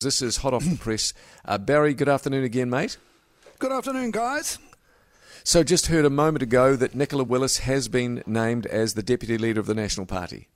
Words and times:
This 0.00 0.22
is 0.22 0.36
Hot 0.38 0.54
Off 0.54 0.64
the 0.64 0.76
Press. 0.76 1.12
Uh, 1.44 1.58
Barry, 1.58 1.92
good 1.92 2.08
afternoon 2.08 2.44
again, 2.44 2.70
mate. 2.70 2.98
Good 3.58 3.72
afternoon, 3.72 4.12
guys. 4.12 4.58
So, 5.42 5.64
just 5.64 5.86
heard 5.88 6.04
a 6.04 6.10
moment 6.10 6.44
ago 6.44 6.76
that 6.76 6.94
Nicola 6.94 7.24
Willis 7.24 7.58
has 7.58 7.88
been 7.88 8.22
named 8.24 8.64
as 8.66 8.94
the 8.94 9.02
Deputy 9.02 9.36
Leader 9.36 9.58
of 9.58 9.66
the 9.66 9.74
National 9.74 10.06
Party. 10.06 10.46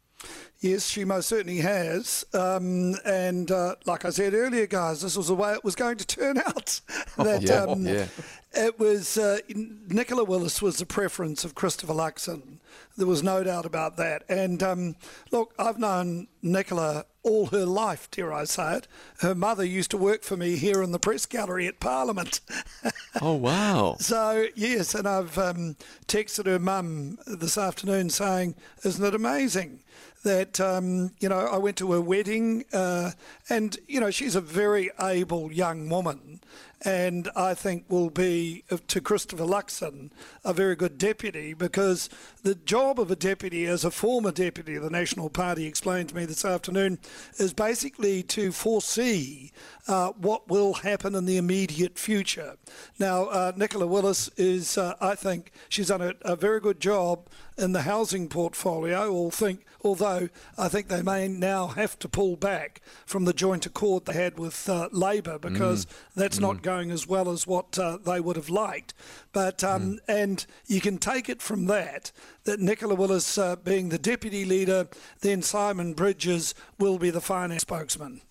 Yes, 0.61 0.87
she 0.87 1.05
most 1.05 1.29
certainly 1.29 1.59
has. 1.59 2.25
Um, 2.33 2.95
and 3.05 3.51
uh, 3.51 3.75
like 3.85 4.05
I 4.05 4.11
said 4.11 4.33
earlier, 4.33 4.69
guys, 4.69 5.03
this 5.03 5.17
was 5.17 5.27
the 5.27 5.35
way 5.35 5.53
it 5.55 5.65
was 5.65 5.75
going 5.75 5.97
to 5.97 6.07
turn 6.07 6.39
out. 6.47 6.81
that 7.17 7.43
yeah, 7.43 7.65
um, 7.65 7.85
yeah. 7.85 8.07
It 8.53 8.79
was 8.79 9.19
uh, 9.19 9.39
Nicola 9.49 10.23
Willis 10.23 10.63
was 10.63 10.77
the 10.77 10.87
preference 10.87 11.45
of 11.45 11.57
Christopher 11.57 11.95
Luxon. 11.95 12.59
There 12.97 13.09
was 13.09 13.25
no 13.25 13.43
doubt 13.43 13.67
about 13.67 13.97
that. 13.97 14.23
And 14.29 14.63
um, 14.63 14.95
look, 15.33 15.53
I've 15.59 15.81
known 15.81 16.29
Nicola 16.43 17.07
all 17.23 17.47
her 17.47 17.65
life, 17.65 18.11
dare 18.11 18.33
I 18.33 18.45
say 18.45 18.79
it. 18.79 18.89
Her 19.21 19.35
mother 19.35 19.65
used 19.65 19.91
to 19.93 19.97
work 19.97 20.23
for 20.23 20.37
me 20.37 20.57
here 20.57 20.83
in 20.83 20.93
the 20.93 20.99
press 20.99 21.27
gallery 21.27 21.67
at 21.67 21.81
Parliament. 21.81 22.41
oh, 23.23 23.35
wow. 23.35 23.97
so, 23.99 24.47
yes, 24.55 24.95
and 24.95 25.07
I've 25.07 25.39
um, 25.39 25.77
texted 26.07 26.47
her 26.47 26.59
mum 26.59 27.19
this 27.27 27.57
afternoon 27.57 28.11
saying, 28.11 28.55
Isn't 28.85 29.05
it 29.05 29.15
amazing? 29.15 29.81
that 30.23 30.61
um, 30.61 31.11
you 31.19 31.29
know 31.29 31.39
I 31.39 31.59
went 31.59 31.77
to 31.79 31.93
her 31.93 32.01
wedding, 32.01 32.65
uh, 32.73 33.13
and 33.49 33.77
you 33.87 34.01
know 34.01 34.11
she's 34.11 34.37
a 34.37 34.41
very 34.41 34.91
able 35.01 35.53
young 35.53 35.89
woman, 35.89 36.41
and 36.85 37.29
I 37.35 37.55
think 37.55 37.85
will 37.89 38.11
be 38.11 38.65
uh, 38.71 38.79
to 38.89 39.01
Christopher 39.01 39.45
Luxon 39.45 40.11
a 40.45 40.53
very 40.53 40.77
good 40.77 40.99
deputy 40.99 41.55
because 41.55 42.09
the 42.43 42.55
job 42.55 43.01
of 43.01 43.11
a 43.11 43.17
deputy, 43.17 43.67
as 43.67 43.85
a 43.85 43.91
former 43.91 44.33
deputy 44.33 44.77
of 44.77 44.83
the 44.83 44.91
National 44.91 45.29
Party 45.29 45.67
explained 45.67 46.11
to 46.11 46.17
me 46.17 46.25
this 46.25 46.45
afternoon, 46.45 46.99
is 47.39 47.53
basically 47.53 48.23
to 48.25 48.53
foresee 48.53 49.53
uh, 49.89 50.13
what 50.13 50.49
will 50.49 50.75
happen 50.75 51.15
in 51.15 51.25
the 51.25 51.37
immediate 51.37 51.99
future. 51.99 52.57
Now, 52.99 53.25
uh, 53.25 53.53
Nicola 53.57 53.87
Willis 53.87 54.31
is, 54.37 54.79
uh, 54.79 54.95
I 55.01 55.15
think, 55.15 55.51
she's 55.69 55.89
done 55.89 56.03
a, 56.03 56.15
a, 56.23 56.37
very 56.37 56.61
good 56.61 56.81
job 56.81 57.29
in 57.59 57.73
the 57.73 57.83
housing 57.83 58.29
portfolio. 58.29 59.11
all 59.11 59.31
think, 59.31 59.65
although 59.85 60.29
I 60.57 60.69
think 60.69 60.89
they 60.89 61.03
may 61.03 61.27
now 61.29 61.69
have 61.69 61.99
to 62.01 62.09
pull 62.09 62.37
back 62.37 62.81
from 63.07 63.25
the 63.25 63.33
joint 63.33 63.67
accord 63.67 64.07
they 64.07 64.13
had 64.13 64.39
with 64.39 64.69
uh, 64.69 64.89
Labor 64.93 65.39
because 65.39 65.87
mm. 65.87 65.91
that's 66.15 66.39
mm. 66.39 66.43
not 66.43 66.63
going 66.63 66.91
as 66.91 67.07
well 67.07 67.29
as 67.29 67.47
what 67.47 67.79
uh, 67.79 67.99
they 67.99 68.21
would 68.21 68.37
have 68.37 68.49
liked. 68.49 68.95
But 69.33 69.65
um, 69.65 69.95
mm. 69.95 69.99
and 70.09 70.47
you 70.67 70.81
can 70.81 70.99
take 70.99 71.29
it 71.29 71.43
from 71.43 71.67
that 71.67 72.13
that 72.45 72.61
Nicola 72.61 72.95
Willis 72.95 73.39
uh, 73.39 73.57
being 73.57 73.89
the 73.89 73.99
deputy 73.99 74.45
leader, 74.45 74.89
then 75.21 75.43
Simon 75.43 75.95
Bridges 75.95 76.55
will 76.79 76.99
be 77.03 77.11
the 77.11 77.21
finance 77.21 77.63
spokesman. 77.63 78.23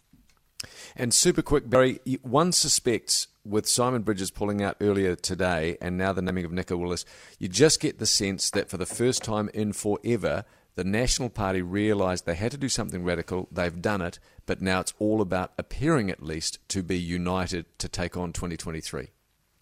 And 0.95 1.13
super 1.13 1.41
quick, 1.41 1.69
Barry, 1.69 1.99
one 2.21 2.51
suspects 2.51 3.27
with 3.43 3.67
Simon 3.67 4.03
Bridges 4.03 4.31
pulling 4.31 4.61
out 4.61 4.77
earlier 4.79 5.15
today 5.15 5.77
and 5.81 5.97
now 5.97 6.13
the 6.13 6.21
naming 6.21 6.45
of 6.45 6.51
Nicola 6.51 6.79
Willis, 6.79 7.05
you 7.39 7.47
just 7.47 7.79
get 7.79 7.99
the 7.99 8.05
sense 8.05 8.49
that 8.51 8.69
for 8.69 8.77
the 8.77 8.85
first 8.85 9.23
time 9.23 9.49
in 9.53 9.73
forever, 9.73 10.45
the 10.75 10.83
National 10.83 11.29
Party 11.29 11.61
realised 11.61 12.25
they 12.25 12.35
had 12.35 12.51
to 12.51 12.57
do 12.57 12.69
something 12.69 13.03
radical. 13.03 13.47
They've 13.51 13.81
done 13.81 14.01
it, 14.01 14.19
but 14.45 14.61
now 14.61 14.79
it's 14.79 14.93
all 14.99 15.21
about 15.21 15.51
appearing, 15.57 16.09
at 16.09 16.23
least, 16.23 16.59
to 16.69 16.81
be 16.81 16.97
united 16.97 17.65
to 17.79 17.89
take 17.89 18.15
on 18.15 18.31
2023. 18.31 19.09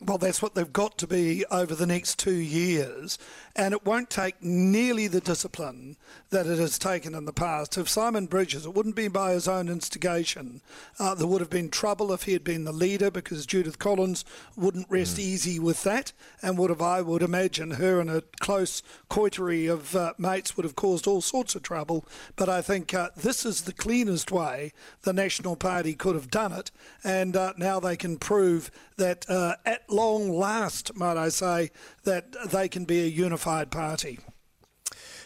Well, 0.01 0.17
that's 0.17 0.41
what 0.41 0.55
they've 0.55 0.71
got 0.71 0.97
to 0.99 1.07
be 1.07 1.43
over 1.51 1.75
the 1.75 1.85
next 1.85 2.19
two 2.19 2.37
years. 2.37 3.17
And 3.53 3.73
it 3.73 3.85
won't 3.85 4.09
take 4.09 4.41
nearly 4.41 5.07
the 5.07 5.19
discipline 5.19 5.97
that 6.29 6.47
it 6.47 6.57
has 6.57 6.79
taken 6.79 7.13
in 7.13 7.25
the 7.25 7.33
past. 7.33 7.77
If 7.77 7.89
Simon 7.89 8.25
Bridges, 8.25 8.65
it 8.65 8.73
wouldn't 8.73 8.95
be 8.95 9.09
by 9.09 9.33
his 9.33 9.45
own 9.49 9.67
instigation. 9.67 10.61
Uh, 10.97 11.15
there 11.15 11.27
would 11.27 11.41
have 11.41 11.49
been 11.49 11.69
trouble 11.69 12.13
if 12.13 12.23
he 12.23 12.31
had 12.31 12.45
been 12.45 12.63
the 12.63 12.71
leader 12.71 13.11
because 13.11 13.45
Judith 13.45 13.77
Collins 13.77 14.23
wouldn't 14.55 14.89
rest 14.89 15.17
mm. 15.17 15.23
easy 15.23 15.59
with 15.59 15.83
that. 15.83 16.13
And 16.41 16.57
would 16.57 16.69
have, 16.69 16.81
I 16.81 17.01
would 17.01 17.21
imagine, 17.21 17.71
her 17.71 17.99
and 17.99 18.09
a 18.09 18.23
close 18.39 18.81
coterie 19.09 19.67
of 19.67 19.93
uh, 19.97 20.13
mates 20.17 20.55
would 20.55 20.63
have 20.63 20.77
caused 20.77 21.07
all 21.07 21.19
sorts 21.19 21.55
of 21.55 21.63
trouble. 21.63 22.05
But 22.37 22.47
I 22.47 22.61
think 22.61 22.93
uh, 22.93 23.09
this 23.17 23.45
is 23.45 23.63
the 23.63 23.73
cleanest 23.73 24.31
way 24.31 24.71
the 25.01 25.11
National 25.11 25.57
Party 25.57 25.93
could 25.93 26.15
have 26.15 26.31
done 26.31 26.53
it. 26.53 26.71
And 27.03 27.35
uh, 27.35 27.51
now 27.57 27.81
they 27.81 27.97
can 27.97 28.17
prove 28.17 28.71
that 28.95 29.29
uh, 29.29 29.55
at 29.89 29.95
long 29.95 30.31
last, 30.31 30.95
might 30.95 31.17
I 31.17 31.29
say, 31.29 31.71
that 32.03 32.35
they 32.51 32.69
can 32.69 32.85
be 32.85 33.01
a 33.01 33.07
unified 33.07 33.71
party. 33.71 34.19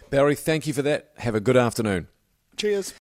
Barry, 0.10 0.36
thank 0.36 0.68
you 0.68 0.74
for 0.74 0.82
that. 0.84 1.12
Have 1.18 1.36
a 1.36 1.40
good 1.40 1.58
afternoon. 1.58 2.08
Cheers. 2.56 2.94